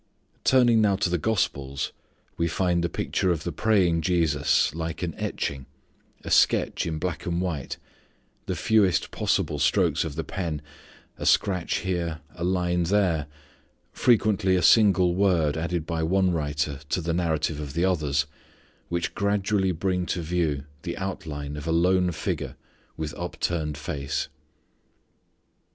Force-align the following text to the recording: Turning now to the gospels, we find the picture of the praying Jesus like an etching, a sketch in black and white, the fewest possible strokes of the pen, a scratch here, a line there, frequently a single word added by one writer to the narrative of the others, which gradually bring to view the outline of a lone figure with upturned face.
Turning 0.43 0.81
now 0.81 0.95
to 0.95 1.11
the 1.11 1.17
gospels, 1.19 1.91
we 2.35 2.47
find 2.47 2.83
the 2.83 2.89
picture 2.89 3.29
of 3.31 3.43
the 3.43 3.51
praying 3.51 4.01
Jesus 4.01 4.73
like 4.73 5.03
an 5.03 5.13
etching, 5.15 5.67
a 6.23 6.31
sketch 6.31 6.87
in 6.87 6.97
black 6.97 7.27
and 7.27 7.39
white, 7.39 7.77
the 8.47 8.55
fewest 8.55 9.11
possible 9.11 9.59
strokes 9.59 10.03
of 10.03 10.15
the 10.15 10.23
pen, 10.23 10.63
a 11.19 11.25
scratch 11.27 11.81
here, 11.81 12.21
a 12.33 12.43
line 12.43 12.85
there, 12.85 13.27
frequently 13.93 14.55
a 14.55 14.63
single 14.63 15.13
word 15.13 15.55
added 15.55 15.85
by 15.85 16.01
one 16.01 16.31
writer 16.31 16.79
to 16.89 16.99
the 16.99 17.13
narrative 17.13 17.59
of 17.59 17.73
the 17.75 17.85
others, 17.85 18.25
which 18.89 19.13
gradually 19.13 19.71
bring 19.71 20.07
to 20.07 20.23
view 20.23 20.63
the 20.81 20.97
outline 20.97 21.55
of 21.55 21.67
a 21.67 21.71
lone 21.71 22.11
figure 22.11 22.55
with 22.97 23.13
upturned 23.19 23.77
face. 23.77 24.29